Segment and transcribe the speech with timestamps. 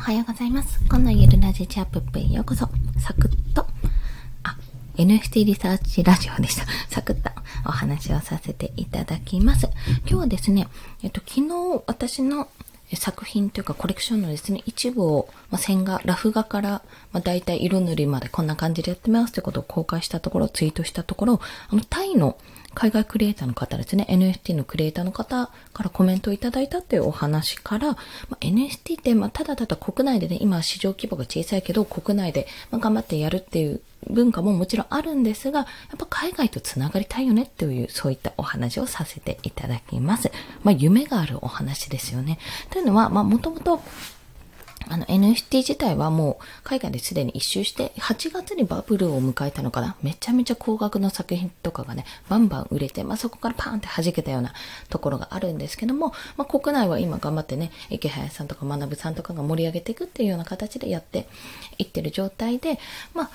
[0.00, 0.80] おはようございます。
[0.88, 2.66] 今度ゆるラジチャップップへようこそ。
[2.98, 3.66] サクッと、
[4.42, 4.56] あ、
[4.96, 6.64] NFT リサーチラジオでした。
[6.88, 7.28] サクッと
[7.66, 9.68] お話をさせていただきます。
[10.06, 10.68] 今日はですね、
[11.02, 12.48] えっと、昨日私の
[12.94, 16.82] 作品というかコレクションのですね、一部を、まあ、線画、ラフ画から、
[17.12, 22.38] まあ、大体色塗りまでこんな感じでやってますってことを公開したところ、ツイートしたところ、あの、タイの
[22.74, 27.96] 海外クリエイターの方ですね、NFT のクリエイターの方からコメントをいただいたっていうお話から、ま
[28.32, 40.30] あ、NFT って、まあ、ただただ国内でね、今市場規模が小さいけど、国内で、ま、頑張ってやるっていう文化ももちろんあるんですが、やっぱ海外と繋がりたいよねっていう、そういったお話をさせていただきます。
[40.62, 42.38] まあ、夢があるお話ですよね。
[42.70, 43.82] というのは、まあ、もともと、
[44.88, 54.52] あの NFT 自体はもう海外ですでに一周して8月にバブルを迎えたのかなめちゃめちゃ高額の作品とかがねバンバン売れて、まあ、そこからパーンって弾けたような
[54.88, 61.28] ところがあるんですけども、まあ、国内は今頑張ってね池早さんとか学さんとかが盛り上げていくっていうような形でやって
[61.78, 62.78] いってる状態で
[63.14, 63.30] まあ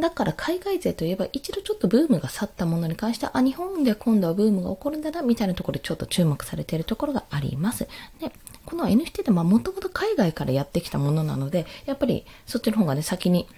[0.00, 7.88] だから海外勢といえば一度ちょっとブームが去ったものに関して、あ、日本で今度はブームが起こるんだな、みたいなところでちょっと注目されているところがあります。
[8.20, 8.30] で、
[8.66, 13.48] この NFT ってまあもともと海外からやってきたものなので、やっぱりそっちの方がね、先に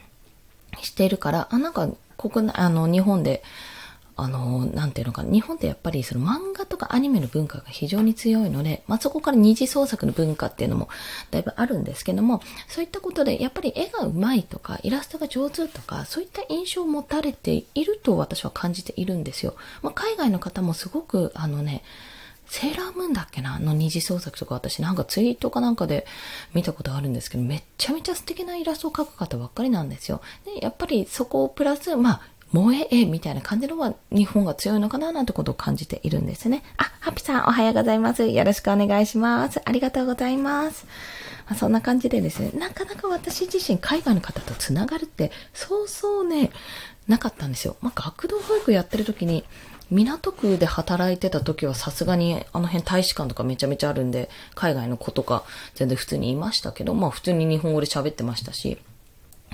[0.80, 3.42] しているから、あ、なんか、国内、あの、日本で、
[4.14, 10.88] あの、なんていうのか、日本ってやっぱりその漫画とかアニメの文化が非常に強いので、まあ、そこから二次創作の文化っていうのも
[11.32, 19.56] だいぶあるんですけども、そういったことでやっぱり絵が上手いとか、イラストが上手とか、そういった印象を持たれていると私は感じているんですよ。
[19.82, 21.82] まあ、海外の方もすごく、あのね、
[22.50, 23.58] セーラームーンだっけな？
[23.58, 26.06] の二次創作とか私なんかツイートかなんかで
[26.54, 30.22] 見たことあるんですけど、めっちゃめちゃ素敵なイラストを描く方ばっかりなんですよ。
[30.44, 32.20] で、やっぱりそこをプラス、まあ、
[32.54, 36.62] 萌え絵みたいな感じのは日本が強いのかななんてことを感じているんですね。
[36.78, 38.26] あ、ハピさんおはようございます。
[38.26, 39.60] よろしくお願いします。
[39.62, 40.86] ありがとうございます。
[41.46, 46.50] まあ、そんな感じでですね、なかなか私自身海外の方と繋がるってそうそうね、
[47.06, 47.76] なかったんですよ。
[47.82, 49.44] まあ、学童保育やってる時に、
[49.90, 58.78] 港区で働いてた時はさすがにあの辺大使館とかめちゃめちゃあるんで、海外の子とか全然普通にいましたけど、まあ普通に日本語で喋ってましたし、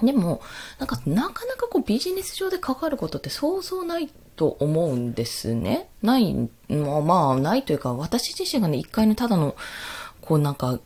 [0.03, 0.41] でも、
[0.78, 5.88] なんか、なかなかこうビジネス上で関わることってそうそうないと思うんですね。
[6.03, 6.34] ない、
[6.69, 9.54] まあまあ、ないというか、私自身がね、一回のただの、
[10.20, 10.81] こうなんか、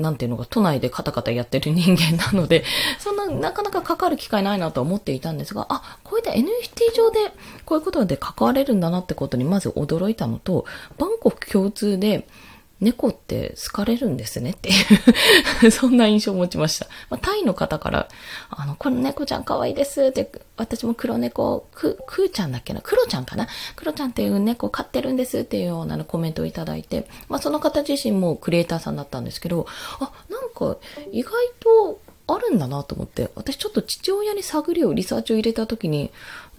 [0.00, 2.64] なんていうのが、都内でカタカタやってる人間なので、
[2.98, 7.32] そんな、なかなかかかる機会ないなと思っていたんですが、あ、こういった NFT 上で、
[7.64, 10.64] こういうことで関われるんだなってことにまず驚いたのと、
[10.98, 12.26] バンコク共通で、
[12.80, 14.72] 猫って好かれるんですねってい
[15.66, 16.86] うそんな印象を持ちました。
[17.10, 18.08] まあ、タイの方から、
[18.48, 22.80] あの、この猫ちゃん可愛いですって、私も黒猫、く、くーちゃんだっけな？
[22.82, 23.48] 黒ちゃんかな？
[23.76, 29.66] 黒ちゃんっていう猫飼ってるんですっていうようなコメントをいただいて、まあ、その方自身もクリエイターさんだったんですけど、
[29.98, 30.78] あ、なんか
[31.12, 36.10] 意外とあるんだなと思って、私ちょっと父親に探りをリサーチを入れた時に、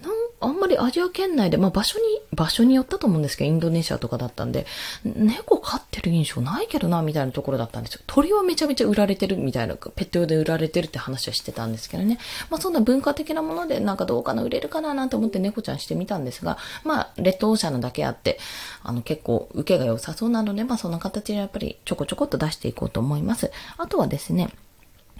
[0.04, 0.11] な
[0.42, 4.66] あんまりアジア圏内で、まあ場所に、場所によったと思うんですけど、インドネシアとかだったんで、
[5.06, 8.02] 猫飼ってる印象ないけどな、みたいなところだったんですよ。
[8.08, 12.18] 鳥はめちゃめちゃ売られてるみたいな、ペット用で売られてるって話はしてたんですけどね。
[12.50, 18.40] まあそんな文化的なものでなんかどうかな、売れるかな、なんて思って猫ちゃんしてみたんですが、まあ、レッドオーシャンだけあって、
[18.84, 23.52] あの結構受けが良さそうなので、まあそんな形でやっぱりちょこちょこっと出していこうと思います。
[23.78, 24.50] あとはですね、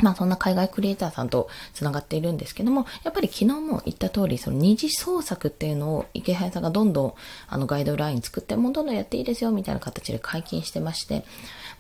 [0.02, 7.14] まあそんな海外クリエイターさんと繋がっているんですけども、やっぱり昨日も言った通り、その二次創作っていうのを池早さんがどんどん
[7.48, 11.26] あのガイドライン作って、もうどんどんやっていいですよみたいな形で解禁してまして、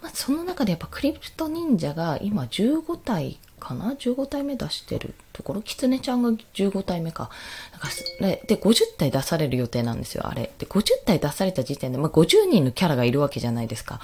[0.01, 7.29] まあその中でやっぱクリプト忍者が今15体かな ?15 体目出してるところ、キツネちゃんが15体目か。
[7.71, 7.87] なんか
[8.19, 10.51] で、50体出される予定なんですよ、あれ。
[10.57, 14.01] で、50体出された時点で、まあ50人のキャラがいるわけじゃないですか。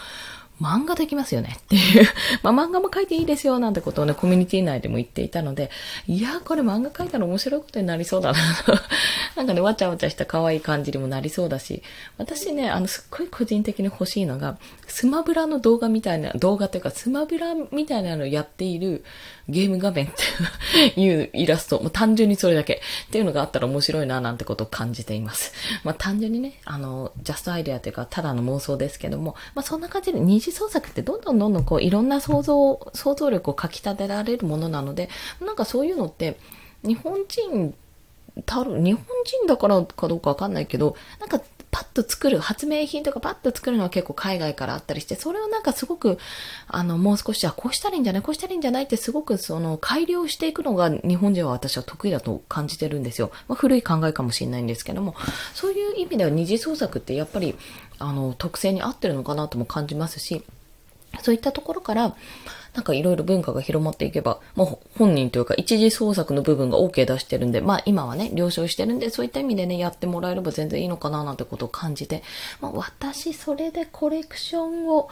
[0.61, 2.07] 漫画できますよねっていう。
[2.41, 5.69] まあ漫画も書いていいですよなんてことをね、コミュニティ内でも言っていたので、
[6.07, 8.39] いやーこれ漫画書いたら面白いことになりそうだな
[9.35, 11.83] なんかね、わちゃわちゃした可愛い感じにもなりそうだし、
[12.17, 14.57] 私ね、あの、すっごい個人的に欲しいのが、
[14.87, 19.03] スマブラの動画みたいな、動画というかスマブラみたいなのをやっている
[19.49, 20.09] ゲーム画面っ
[20.73, 22.81] て いうイラスト、もう単純にそれだけ。
[23.07, 25.53] っていうのがあったら面白いななんてことを感じています。
[25.83, 35.09] まあ単純にね、あの、ジャストアイデアというかただの妄想ですけども、まあそんな感じで20視創作ってどんどんどんどんこういろんな想像、想像力をかき立てられるものなので、
[35.45, 36.37] なんかそういうのって
[36.83, 37.75] 日本人
[38.45, 41.41] たる、日本人だからかどうかわかんないけど、なんか
[42.03, 46.17] と作る、発明品とかパッと作るのは結構海外からあったりして、それをなんかすごく、
[46.67, 48.21] あの、もう少し、あ、こうしたらいいんじゃない？
[48.21, 48.83] こうしたらいいんじゃない？
[48.83, 53.31] ってすごくその改良していくのが日本人は私は得意だと感じてるんですよ。
[53.47, 55.15] まあ、古い考えかもしれないんですけども、
[55.53, 57.55] そういう意味では二次創作ってやっぱり、
[57.99, 60.43] あの、特性に合ってるのかなとも感じますし、
[61.21, 62.15] そういったところから、
[62.73, 64.67] なんかいろいろ文化が広まっていけば、まあ
[64.97, 72.23] 本人というか一時創作の部分が OK 出してるんで、まあ今はね、了承してるんで、そういった意味でね、やってもらえれば全然いいのかななんてことを感じて、
[72.61, 75.09] まあ私それでコレクションを、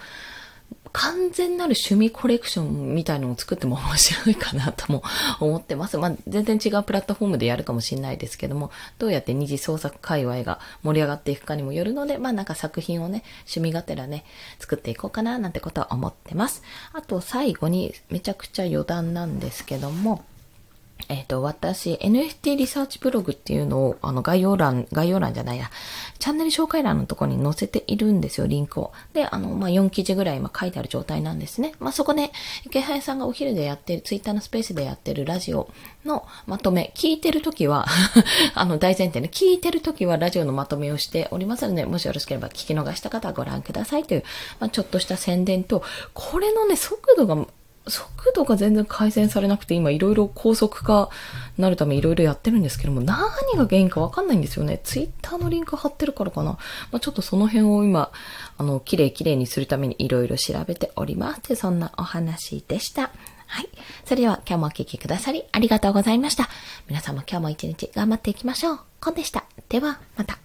[0.98, 5.04] 完全なる趣味コレクションみたいのを作っても面白いかなとも
[5.42, 5.98] 思ってます。
[5.98, 14.24] まあ、全然違うプラットフォームでやるかもしれないですけども、どうやって二次創作界隈が盛り上がっていくかにもよるので、まあなんか作品をね、趣味がてらね、
[14.60, 16.64] 作っていこうかななんてことは思ってます。
[16.94, 20.24] あと最後にめちゃくちゃ余談なんですけども、
[21.10, 25.69] えっ、ー、と、私、NFT リサーチブログっていうのを、あの、概要欄、概要欄じゃないや、
[26.19, 28.92] チャンネル紹介欄のところに載せているんですよ、リンクを。
[29.13, 31.74] で、あの、まあ、4記事ぐらい今書いてある状態なんですね。
[31.80, 32.31] まあ、そこで、
[32.66, 35.69] 池早さんがお昼でやってる、ツイッターのスペースでやってるラジオ
[36.06, 37.86] のまとめ、聞いてるときは
[38.56, 44.24] あの、大前提ね、聞いてるときはラジオのまとめをしておりますので、もしよろしければ聞き逃した方はご覧くださいという、
[44.60, 47.46] まあ、ちょっとした宣伝と、これのね、速度が
[47.88, 51.10] 速度が全然改善されなくて、今いろいろ高速化
[51.58, 53.18] なるためいろいろやってるんですけども、何
[53.56, 54.82] が原因かわかんないんですよね。
[54.84, 56.52] ツイッターのリンク貼ってるからかな。
[56.92, 58.12] まあ、ちょっとその辺を今、
[58.58, 61.50] あの、綺麗綺麗にするためにいろいろ調べております。
[61.50, 63.12] でそんなお話でした。
[63.48, 63.70] はい。
[64.06, 66.50] それでは今日もお聴きくださりありがとうございました。
[66.88, 68.80] 皆様今日も一日頑張っていきましょう。
[69.00, 69.46] コンでした。
[69.70, 70.44] では、また。